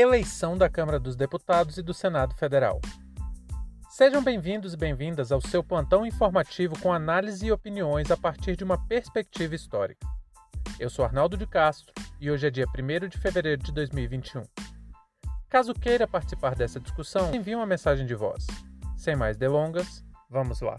eleição 0.00 0.56
da 0.56 0.68
Câmara 0.68 0.98
dos 0.98 1.14
Deputados 1.14 1.76
e 1.76 1.82
do 1.82 1.92
Senado 1.92 2.34
Federal. 2.34 2.80
Sejam 3.90 4.22
bem-vindos 4.22 4.72
e 4.72 4.76
bem-vindas 4.76 5.30
ao 5.30 5.42
seu 5.42 5.62
plantão 5.62 6.06
informativo 6.06 6.78
com 6.80 6.90
análise 6.90 7.44
e 7.44 7.52
opiniões 7.52 8.10
a 8.10 8.16
partir 8.16 8.56
de 8.56 8.64
uma 8.64 8.78
perspectiva 8.86 9.54
histórica. 9.54 10.06
Eu 10.78 10.88
sou 10.88 11.04
Arnaldo 11.04 11.36
de 11.36 11.46
Castro 11.46 11.92
e 12.18 12.30
hoje 12.30 12.46
é 12.46 12.50
dia 12.50 12.64
1 12.66 13.08
de 13.08 13.18
fevereiro 13.18 13.62
de 13.62 13.72
2021. 13.72 14.42
Caso 15.50 15.74
queira 15.74 16.08
participar 16.08 16.54
dessa 16.54 16.80
discussão, 16.80 17.34
envie 17.34 17.54
uma 17.54 17.66
mensagem 17.66 18.06
de 18.06 18.14
voz. 18.14 18.46
Sem 18.96 19.14
mais 19.14 19.36
delongas, 19.36 20.02
vamos 20.30 20.62
lá. 20.62 20.78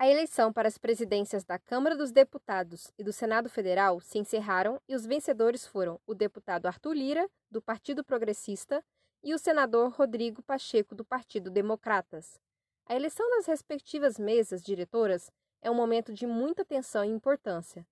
A 0.00 0.08
eleição 0.08 0.50
para 0.50 0.66
as 0.66 0.78
presidências 0.78 1.44
da 1.44 1.58
Câmara 1.58 1.94
dos 1.94 2.10
Deputados 2.10 2.90
e 2.98 3.04
do 3.04 3.12
Senado 3.12 3.50
Federal 3.50 4.00
se 4.00 4.18
encerraram 4.18 4.80
e 4.88 4.94
os 4.94 5.04
vencedores 5.04 5.66
foram 5.66 6.00
o 6.06 6.14
deputado 6.14 6.64
Arthur 6.64 6.94
Lira, 6.94 7.28
do 7.50 7.60
Partido 7.60 8.02
Progressista, 8.02 8.82
e 9.22 9.34
o 9.34 9.38
senador 9.38 9.90
Rodrigo 9.90 10.42
Pacheco, 10.42 10.94
do 10.94 11.04
Partido 11.04 11.50
Democratas. 11.50 12.40
A 12.86 12.96
eleição 12.96 13.28
das 13.28 13.44
respectivas 13.44 14.18
mesas 14.18 14.62
diretoras 14.62 15.30
é 15.60 15.70
um 15.70 15.74
momento 15.74 16.14
de 16.14 16.26
muita 16.26 16.64
tensão 16.64 17.04
e 17.04 17.08
importância, 17.08 17.86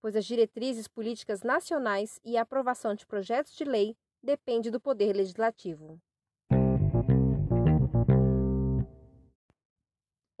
pois 0.00 0.16
as 0.16 0.24
diretrizes 0.24 0.88
políticas 0.88 1.42
nacionais 1.42 2.18
e 2.24 2.38
a 2.38 2.40
aprovação 2.40 2.94
de 2.94 3.04
projetos 3.04 3.52
de 3.52 3.64
lei 3.64 3.94
depende 4.22 4.70
do 4.70 4.80
Poder 4.80 5.14
Legislativo. 5.14 6.00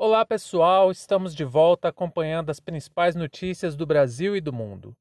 Olá 0.02 0.24
pessoal, 0.24 0.90
estamos 0.90 1.34
de 1.34 1.44
volta 1.44 1.88
acompanhando 1.88 2.48
as 2.48 2.58
principais 2.58 3.14
notícias 3.14 3.76
do 3.76 3.84
Brasil 3.84 4.34
e 4.34 4.40
do 4.40 4.50
mundo. 4.50 4.96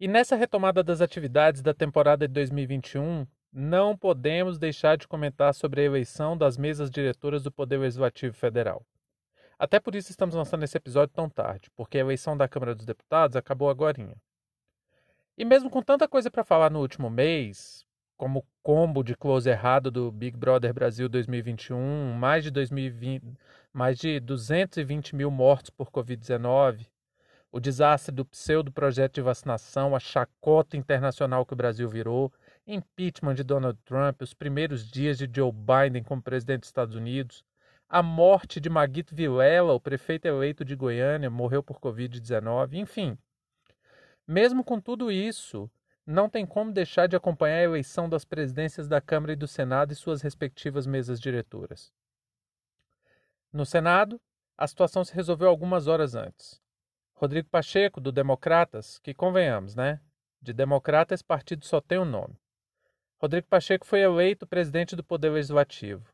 E 0.00 0.08
nessa 0.08 0.36
retomada 0.36 0.82
das 0.82 1.02
atividades 1.02 1.60
da 1.60 1.74
temporada 1.74 2.26
de 2.26 2.32
2021, 2.32 3.26
não 3.52 3.94
podemos 3.94 4.58
deixar 4.58 4.96
de 4.96 5.06
comentar 5.06 5.52
sobre 5.52 5.82
a 5.82 5.84
eleição 5.84 6.34
das 6.34 6.56
mesas 6.56 6.90
diretoras 6.90 7.42
do 7.42 7.52
Poder 7.52 7.76
Legislativo 7.76 8.34
Federal. 8.34 8.86
Até 9.58 9.78
por 9.78 9.94
isso 9.94 10.10
estamos 10.10 10.34
lançando 10.34 10.62
esse 10.62 10.78
episódio 10.78 11.14
tão 11.14 11.28
tarde, 11.28 11.70
porque 11.76 11.98
a 11.98 12.00
eleição 12.00 12.34
da 12.34 12.48
Câmara 12.48 12.74
dos 12.74 12.86
Deputados 12.86 13.36
acabou 13.36 13.68
agora. 13.68 14.16
E 15.36 15.44
mesmo 15.44 15.68
com 15.68 15.82
tanta 15.82 16.08
coisa 16.08 16.30
para 16.30 16.42
falar 16.42 16.70
no 16.70 16.80
último 16.80 17.10
mês, 17.10 17.86
como 18.16 18.40
o 18.40 18.46
combo 18.62 19.04
de 19.04 19.14
close 19.14 19.48
errado 19.48 19.90
do 19.90 20.10
Big 20.10 20.36
Brother 20.36 20.74
Brasil 20.74 21.08
2021, 21.08 22.12
mais 22.14 22.42
de, 22.42 22.50
2020, 22.50 23.24
mais 23.72 23.98
de 23.98 24.20
220 24.20 25.14
mil 25.14 25.30
mortos 25.30 25.70
por 25.70 25.90
Covid-19, 25.90 26.86
o 27.50 27.60
desastre 27.60 28.14
do 28.14 28.24
pseudo-projeto 28.24 29.14
de 29.14 29.22
vacinação, 29.22 29.96
a 29.96 30.00
chacota 30.00 30.76
internacional 30.76 31.46
que 31.46 31.54
o 31.54 31.56
Brasil 31.56 31.88
virou, 31.88 32.32
impeachment 32.66 33.34
de 33.34 33.42
Donald 33.42 33.78
Trump, 33.84 34.20
os 34.20 34.34
primeiros 34.34 34.90
dias 34.90 35.16
de 35.16 35.28
Joe 35.34 35.52
Biden 35.52 36.02
como 36.02 36.22
presidente 36.22 36.60
dos 36.60 36.68
Estados 36.68 36.94
Unidos, 36.94 37.44
a 37.88 38.02
morte 38.02 38.60
de 38.60 38.68
Maguito 38.68 39.14
Vilela, 39.14 39.72
o 39.72 39.80
prefeito 39.80 40.26
eleito 40.26 40.64
de 40.64 40.76
Goiânia, 40.76 41.30
morreu 41.30 41.62
por 41.62 41.80
Covid-19, 41.80 42.74
enfim. 42.74 43.16
Mesmo 44.26 44.62
com 44.62 44.78
tudo 44.78 45.10
isso, 45.10 45.70
não 46.04 46.28
tem 46.28 46.44
como 46.44 46.70
deixar 46.70 47.06
de 47.06 47.16
acompanhar 47.16 47.56
a 47.60 47.64
eleição 47.64 48.08
das 48.08 48.26
presidências 48.26 48.86
da 48.86 49.00
Câmara 49.00 49.32
e 49.32 49.36
do 49.36 49.48
Senado 49.48 49.92
e 49.92 49.96
suas 49.96 50.20
respectivas 50.20 50.86
mesas 50.86 51.18
diretoras. 51.18 51.90
No 53.52 53.64
Senado, 53.64 54.20
a 54.56 54.66
situação 54.66 55.04
se 55.04 55.14
resolveu 55.14 55.48
algumas 55.48 55.86
horas 55.86 56.14
antes. 56.14 56.60
Rodrigo 57.14 57.48
Pacheco, 57.48 58.00
do 58.00 58.12
Democratas, 58.12 58.98
que 58.98 59.14
convenhamos, 59.14 59.74
né? 59.74 60.00
De 60.40 60.52
Democrata 60.52 61.14
esse 61.14 61.24
partido 61.24 61.64
só 61.64 61.80
tem 61.80 61.98
um 61.98 62.04
nome. 62.04 62.36
Rodrigo 63.20 63.48
Pacheco 63.48 63.86
foi 63.86 64.00
eleito 64.00 64.46
presidente 64.46 64.94
do 64.94 65.02
Poder 65.02 65.30
Legislativo. 65.30 66.06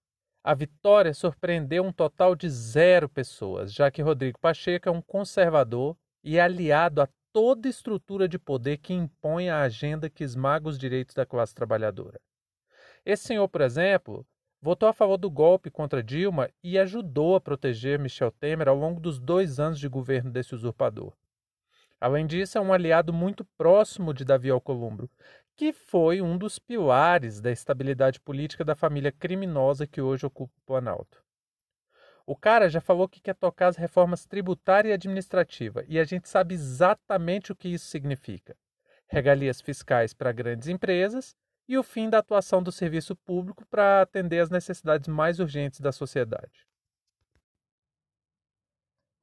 A 0.43 0.55
vitória 0.55 1.13
surpreendeu 1.13 1.85
um 1.85 1.93
total 1.93 2.35
de 2.35 2.49
zero 2.49 3.09
pessoas, 3.09 3.73
já 3.73 3.91
que 3.91 4.03
Rodrigo 4.03 4.39
Pacheco 4.39 4.89
é 4.89 4.93
um 4.93 5.03
conservador 5.03 5.97
e 6.23 6.39
aliado 6.39 7.03
a 7.03 7.09
toda 7.33 7.69
estrutura 7.69 8.29
de 8.29 8.39
poder 8.39 8.79
que 8.79 8.95
impõe 8.95 9.49
a 9.49 9.63
agenda 9.63 10.09
que 10.09 10.23
esmaga 10.23 10.69
os 10.69 10.79
direitos 10.79 11.15
da 11.15 11.27
classe 11.27 11.55
trabalhadora. 11.55 12.21
Esse 13.05 13.25
senhor, 13.25 13.49
por 13.49 13.61
exemplo, 13.61 14.27
votou 14.65 14.89
a 14.89 14.95
favor 14.95 15.19
do 15.19 15.31
golpe 15.31 15.71
contra 15.71 16.03
Dilma 16.03 16.49
e 16.63 16.79
ajudou 16.79 17.37
a 17.37 17.41
proteger 17.41 17.99
Michel 17.99 18.31
Temer 18.31 18.67
ao 18.67 18.75
longo 18.75 18.99
dos 18.99 19.21
dois 19.21 19.61
anos 19.61 19.79
de 19.79 19.87
governo 19.87 20.31
desse 20.31 20.55
usurpador. 20.55 21.13
Além 22.01 22.27
disso, 22.27 22.57
é 22.57 22.61
um 22.63 22.73
aliado 22.73 23.13
muito 23.13 23.45
próximo 23.59 24.15
de 24.15 24.25
Davi 24.25 24.49
Alcolumbre, 24.49 25.11
que 25.55 25.71
foi 25.71 26.23
um 26.23 26.39
dos 26.39 26.59
pilares 26.59 27.43
da 27.43 27.53
estabilidade 27.53 28.19
política 28.19 28.65
da 28.65 28.75
família 28.75 29.13
criminosa 29.13 29.87
que 29.87 30.01
hoje 30.01 30.25
ocupa 30.25 30.55
o 30.57 30.67
Planalto. 30.67 31.23
O 32.25 32.35
cara 32.35 32.71
já 32.71 32.81
falou 32.81 33.07
que 33.07 33.21
quer 33.21 33.35
tocar 33.35 33.67
as 33.67 33.77
reformas 33.77 34.25
tributária 34.25 34.89
e 34.89 34.93
administrativa, 34.95 35.85
e 35.87 35.99
a 35.99 36.05
gente 36.05 36.27
sabe 36.27 36.55
exatamente 36.55 37.53
o 37.53 37.55
que 37.55 37.69
isso 37.69 37.85
significa: 37.89 38.57
regalias 39.09 39.61
fiscais 39.61 40.15
para 40.15 40.33
grandes 40.33 40.69
empresas 40.69 41.37
e 41.69 41.79
o 41.79 41.83
fim 41.83 42.11
da 42.11 42.19
atuação 42.19 42.63
do 42.63 42.71
serviço 42.71 43.17
público 43.17 43.65
para 43.67 44.03
atender 44.03 44.41
às 44.41 44.51
necessidades 44.51 45.09
mais 45.09 45.41
urgentes 45.41 45.81
da 45.81 45.93
sociedade. 45.93 46.67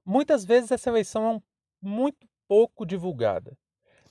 Muitas 0.03 0.43
vezes 0.43 0.71
essa 0.71 0.89
eleição 0.89 1.35
é 1.35 1.41
muito 1.81 2.27
pouco 2.47 2.85
divulgada, 2.85 3.55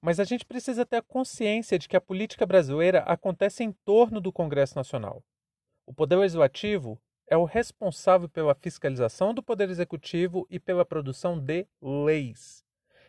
mas 0.01 0.21
a 0.21 0.25
gente 0.25 0.47
precisa 0.47 0.87
ter 0.87 0.97
a 0.97 1.03
consciência 1.03 1.79
de 1.79 1.89
que 1.89 1.97
a 1.97 2.01
política 2.01 2.47
brasileira 2.47 3.01
acontece 3.01 3.65
em 3.65 3.73
torno 3.85 4.21
do 4.21 4.33
Congresso 4.33 4.77
Nacional. 4.77 5.25
O 5.85 5.93
Poder 5.93 6.17
Legislativo 6.17 7.01
é 7.27 7.37
o 7.37 7.45
responsável 7.45 8.29
pela 8.29 8.55
fiscalização 8.55 9.35
do 9.35 9.43
Poder 9.43 9.69
Executivo 9.69 10.47
e 10.49 10.61
pela 10.61 10.85
produção 10.85 11.39
de 11.39 11.67
leis. 11.83 12.65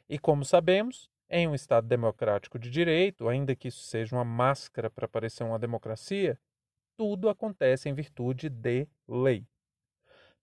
E 0.09 0.17
como 0.17 0.43
sabemos, 0.43 1.10
em 1.31 1.47
um 1.47 1.55
Estado 1.55 1.87
democrático 1.87 2.59
de 2.59 2.69
direito, 2.69 3.29
ainda 3.29 3.55
que 3.55 3.69
isso 3.69 3.83
seja 3.83 4.15
uma 4.15 4.25
máscara 4.25 4.89
para 4.89 5.07
parecer 5.07 5.45
uma 5.45 5.57
democracia, 5.57 6.37
tudo 6.97 7.29
acontece 7.29 7.87
em 7.87 7.93
virtude 7.93 8.49
de 8.49 8.85
lei. 9.07 9.47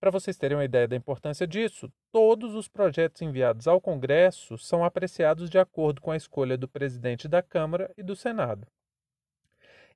Para 0.01 0.11
vocês 0.11 0.39
terem 0.39 0.57
uma 0.57 0.65
ideia 0.65 0.89
da 0.89 0.97
importância 0.97 1.47
disso, 1.47 1.93
todos 2.11 2.55
os 2.55 2.69
projetos 2.69 3.21
enviados 3.21 3.69
ao 3.69 3.81
Congresso 3.81 4.57
são 4.57 4.83
apreciados 4.83 5.51
de 5.51 5.59
acordo 5.59 6.01
com 6.01 6.11
a 6.11 6.17
escolha 6.17 6.57
do 6.57 6.67
presidente 6.67 7.29
da 7.29 7.43
Câmara 7.43 7.93
e 7.97 8.03
do 8.03 8.17
Senado. 8.17 8.67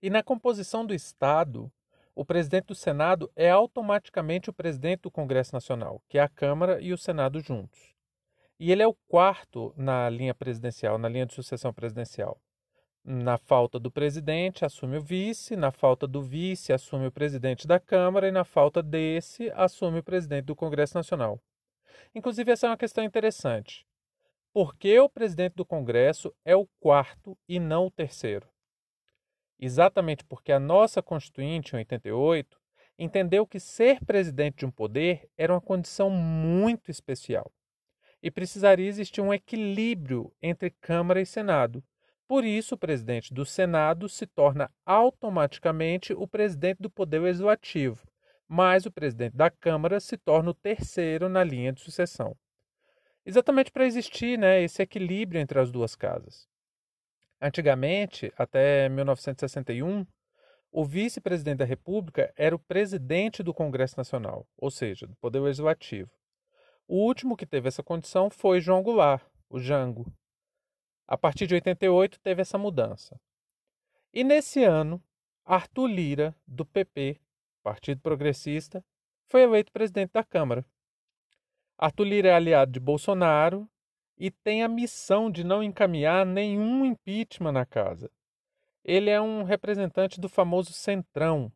E 0.03 0.11
na 0.11 0.23
composição 0.23 0.85
do 0.85 0.93
Estado, 0.93 1.73
o 2.15 2.25
presidente 2.25 2.67
do 2.67 2.75
Senado 2.75 3.31
é 3.35 3.49
automaticamente 3.49 4.51
o 4.51 4.53
presidente 4.53 5.03
do 5.03 5.11
Congresso 5.11 5.55
Nacional, 5.55 6.03
que 6.07 6.19
é 6.19 6.21
a 6.21 6.29
Câmara 6.29 6.81
e 6.83 6.93
o 6.93 6.99
Senado 6.99 7.41
juntos. 7.41 7.95
E 8.63 8.71
ele 8.71 8.81
é 8.81 8.87
o 8.87 8.95
quarto 9.09 9.75
na 9.77 10.09
linha 10.09 10.33
presidencial, 10.33 10.97
na 10.97 11.09
linha 11.09 11.27
de 11.27 11.35
sucessão 11.35 11.73
presidencial. 11.73 12.41
Na 13.05 13.37
falta 13.37 13.77
do 13.77 13.91
presidente, 13.91 14.65
assume 14.65 14.99
o 14.99 15.03
vice, 15.03 15.57
na 15.57 15.73
falta 15.73 16.07
do 16.07 16.23
vice, 16.23 16.73
assume 16.73 17.09
o 17.09 17.11
presidente 17.11 17.67
da 17.67 17.81
Câmara, 17.81 18.29
e 18.29 18.31
na 18.31 18.45
falta 18.45 18.81
desse, 18.81 19.51
assume 19.57 19.99
o 19.99 20.03
presidente 20.05 20.45
do 20.45 20.55
Congresso 20.55 20.95
Nacional. 20.97 21.41
Inclusive, 22.15 22.53
essa 22.53 22.69
é 22.69 22.71
uma 22.71 22.77
questão 22.77 23.03
interessante. 23.03 23.85
Por 24.53 24.77
que 24.77 24.97
o 25.01 25.09
presidente 25.09 25.57
do 25.57 25.67
Congresso 25.67 26.33
é 26.45 26.55
o 26.55 26.69
quarto 26.79 27.37
e 27.49 27.59
não 27.59 27.87
o 27.87 27.91
terceiro? 27.91 28.49
exatamente 29.59 30.25
porque 30.25 30.53
a 30.53 30.61
nossa 30.61 31.03
Constituinte, 31.03 31.75
em 31.75 31.79
88, 31.79 32.61
entendeu 32.97 33.45
que 33.45 33.59
ser 33.59 33.99
presidente 34.05 34.59
de 34.59 34.67
um 34.67 34.71
poder 34.71 35.29
era 35.37 35.53
uma 35.53 35.61
condição 35.61 36.09
muito 36.09 36.93
especial 36.93 37.51
e 38.23 38.31
precisaria 38.31 38.89
existir 38.89 39.21
um 39.21 39.35
equilíbrio 39.35 40.33
entre 40.41 40.71
Câmara 40.71 41.21
e 41.21 41.27
Senado. 41.27 41.83
Por 42.29 42.45
isso, 42.45 42.77
o 42.77 42.79
presidente 42.79 43.35
do 43.35 43.45
Senado 43.45 44.09
se 44.09 44.27
torna 44.27 44.71
automaticamente 44.87 46.13
o 46.13 46.27
presidente 46.27 46.79
do 46.81 46.89
Poder 46.89 47.19
Legislativo, 47.19 48.07
mas 48.49 48.87
o 48.87 48.93
presidente 48.93 49.37
da 49.37 49.51
Câmara 49.51 49.99
se 49.99 50.17
torna 50.17 50.51
o 50.51 50.55
terceiro 50.55 51.29
na 51.29 51.43
linha 51.43 51.73
de 51.73 51.81
sucessão. 51.81 52.37
Exatamente 53.27 53.71
para 53.71 53.87
existir 53.87 54.39
né, 54.39 54.63
esse 54.63 54.83
equilíbrio 54.83 55.41
entre 55.41 55.59
as 55.59 55.71
duas 55.71 55.95
casas. 55.95 56.49
Antigamente, 57.41 58.33
até 58.37 58.89
1961, 58.89 60.07
o 60.71 60.85
vice-presidente 60.85 61.59
da 61.59 61.65
República 61.65 62.33
era 62.37 62.55
o 62.55 62.59
presidente 62.59 63.43
do 63.43 63.53
Congresso 63.53 63.97
Nacional, 63.99 64.47
ou 64.57 64.71
seja, 64.71 65.07
do 65.07 65.15
Poder 65.17 65.41
Legislativo. 65.41 66.11
O 66.87 66.97
último 66.97 67.37
que 67.37 67.47
teve 67.47 67.69
essa 67.69 67.83
condição 67.83 68.29
foi 68.29 68.61
João 68.61 68.83
Goulart, 68.83 69.25
o 69.49 69.59
Jango. 69.59 70.13
A 71.07 71.17
partir 71.17 71.47
de 71.47 71.55
88 71.55 72.19
teve 72.21 72.43
essa 72.43 72.59
mudança. 72.59 73.21
E 74.13 74.23
nesse 74.25 74.63
ano, 74.63 75.03
Arthur 75.45 75.87
Lira, 75.87 76.37
do 76.47 76.65
PP, 76.65 77.21
Partido 77.63 78.01
Progressista, 78.01 78.85
foi 79.27 79.43
eleito 79.43 79.73
presidente 79.73 80.13
da 80.13 80.23
Câmara. 80.23 80.65
Arthur 81.79 82.05
Lira 82.05 82.29
é 82.29 82.35
aliado 82.35 82.71
de 82.71 82.79
Bolsonaro 82.79 83.69
e 84.17 84.31
tem 84.31 84.63
a 84.63 84.69
missão 84.69 85.31
de 85.31 85.43
não 85.43 85.63
encaminhar 85.63 86.25
nenhum 86.25 86.85
impeachment 86.85 87.53
na 87.53 87.67
casa. 87.67 88.11
Ele 88.85 89.11
é 89.11 89.21
um 89.21 89.43
representante 89.43 90.21
do 90.21 90.29
famoso 90.29 90.73
Centrão. 90.73 91.53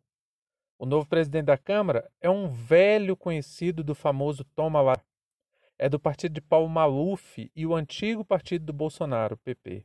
O 0.79 0.87
novo 0.87 1.09
presidente 1.09 1.47
da 1.47 1.59
Câmara 1.59 2.11
é 2.21 2.29
um 2.29 2.49
velho 2.49 3.17
conhecido 3.17 3.85
do 3.85 3.95
famoso 3.95 4.45
Toma 4.55 4.81
lá. 4.81 4.97
É 5.79 5.89
do 5.89 6.01
partido 6.01 6.33
de 6.33 6.41
Paulo 6.41 6.69
Maluf 6.69 7.51
e 7.55 7.67
o 7.67 7.75
antigo 7.75 8.25
partido 8.25 8.65
do 8.67 8.73
Bolsonaro, 8.73 9.37
PP. 9.37 9.85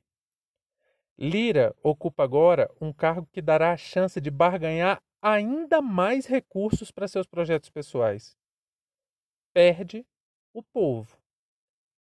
Lira 1.18 1.76
ocupa 1.84 2.24
agora 2.24 2.72
um 2.80 2.94
cargo 2.94 3.28
que 3.32 3.42
dará 3.42 3.74
a 3.74 3.78
chance 3.78 4.20
de 4.20 4.32
barganhar 4.32 5.04
ainda 5.22 5.82
mais 5.82 6.26
recursos 6.26 6.92
para 6.92 7.08
seus 7.08 7.28
projetos 7.28 7.70
pessoais. 7.70 8.36
Perde 9.54 10.06
o 10.54 10.64
povo. 10.64 11.18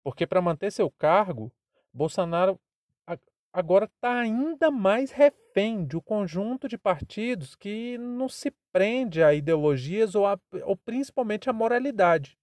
Porque 0.03 0.25
para 0.25 0.41
manter 0.41 0.71
seu 0.71 0.89
cargo, 0.89 1.51
Bolsonaro 1.91 2.59
agora 3.51 3.85
está 3.85 4.19
ainda 4.19 4.71
mais 4.71 5.11
refém 5.11 5.85
de 5.85 5.97
um 5.97 6.01
conjunto 6.01 6.67
de 6.67 6.77
partidos 6.77 7.55
que 7.55 7.97
não 7.97 8.29
se 8.29 8.51
prende 8.71 9.21
a 9.23 9.33
ideologias 9.33 10.15
ou, 10.15 10.25
a, 10.25 10.39
ou 10.63 10.77
principalmente 10.77 11.49
a 11.49 11.53
moralidade, 11.53 12.38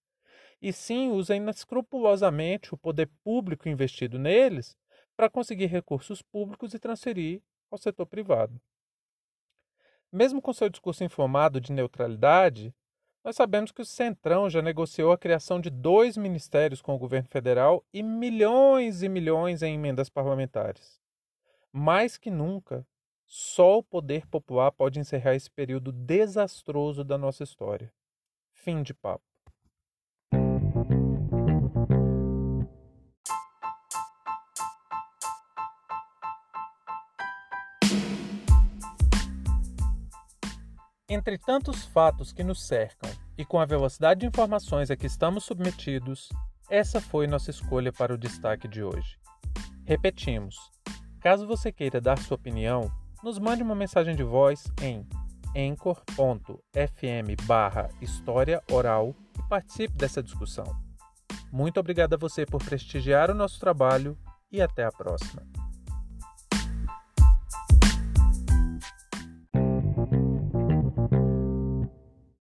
e 0.66 0.72
sim 0.72 1.10
usa 1.12 1.36
inescrupulosamente 1.36 2.74
o 2.74 2.76
poder 2.76 3.08
público 3.22 3.68
investido 3.68 4.18
neles 4.18 4.76
para 5.16 5.30
conseguir 5.30 5.66
recursos 5.66 6.22
públicos 6.22 6.74
e 6.74 6.78
transferir 6.80 7.40
ao 7.70 7.78
setor 7.78 8.04
privado. 8.04 8.60
Mesmo 10.10 10.42
com 10.42 10.52
seu 10.52 10.68
discurso 10.68 11.04
informado 11.04 11.60
de 11.60 11.72
neutralidade, 11.72 12.74
nós 13.22 13.36
sabemos 13.36 13.70
que 13.70 13.80
o 13.80 13.84
Centrão 13.84 14.50
já 14.50 14.60
negociou 14.60 15.12
a 15.12 15.18
criação 15.18 15.60
de 15.60 15.70
dois 15.70 16.16
ministérios 16.16 16.82
com 16.82 16.96
o 16.96 16.98
governo 16.98 17.28
federal 17.28 17.84
e 17.92 18.02
milhões 18.02 19.04
e 19.04 19.08
milhões 19.08 19.62
em 19.62 19.72
emendas 19.72 20.10
parlamentares. 20.10 21.00
Mais 21.72 22.18
que 22.18 22.28
nunca, 22.28 22.84
só 23.24 23.78
o 23.78 23.84
poder 23.84 24.26
popular 24.26 24.72
pode 24.72 24.98
encerrar 24.98 25.36
esse 25.36 25.48
período 25.48 25.92
desastroso 25.92 27.04
da 27.04 27.16
nossa 27.16 27.44
história. 27.44 27.94
Fim 28.52 28.82
de 28.82 28.92
papo. 28.92 29.35
Entre 41.08 41.38
tantos 41.38 41.84
fatos 41.84 42.32
que 42.32 42.42
nos 42.42 42.66
cercam 42.66 43.08
e 43.38 43.44
com 43.44 43.60
a 43.60 43.64
velocidade 43.64 44.20
de 44.20 44.26
informações 44.26 44.90
a 44.90 44.96
que 44.96 45.06
estamos 45.06 45.44
submetidos, 45.44 46.30
essa 46.68 47.00
foi 47.00 47.28
nossa 47.28 47.48
escolha 47.48 47.92
para 47.92 48.12
o 48.12 48.18
destaque 48.18 48.66
de 48.66 48.82
hoje. 48.82 49.16
Repetimos: 49.84 50.56
caso 51.20 51.46
você 51.46 51.70
queira 51.70 52.00
dar 52.00 52.18
sua 52.18 52.34
opinião, 52.34 52.90
nos 53.22 53.38
mande 53.38 53.62
uma 53.62 53.76
mensagem 53.76 54.16
de 54.16 54.24
voz 54.24 54.64
em 54.82 55.06
anchor.fm 55.56 56.06
barra 57.44 57.88
história 58.00 58.60
oral 58.68 59.14
e 59.38 59.48
participe 59.48 59.94
dessa 59.94 60.20
discussão. 60.20 60.66
Muito 61.52 61.78
obrigado 61.78 62.14
a 62.14 62.18
você 62.18 62.44
por 62.44 62.64
prestigiar 62.64 63.30
o 63.30 63.34
nosso 63.34 63.60
trabalho 63.60 64.18
e 64.50 64.60
até 64.60 64.84
a 64.84 64.90
próxima. 64.90 65.55